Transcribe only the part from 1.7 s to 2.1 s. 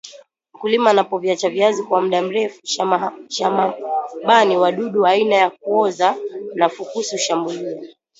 kwa